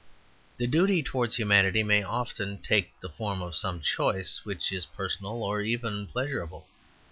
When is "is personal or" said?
4.71-5.61